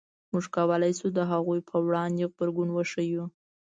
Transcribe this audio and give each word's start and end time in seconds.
موږ 0.31 0.45
کولای 0.55 0.91
شو 0.99 1.07
د 1.17 1.19
هغوی 1.31 1.59
په 1.69 1.75
وړاندې 1.87 2.29
غبرګون 2.31 2.69
وښیو. 2.71 3.25